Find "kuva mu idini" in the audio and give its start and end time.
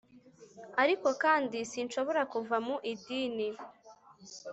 2.33-3.47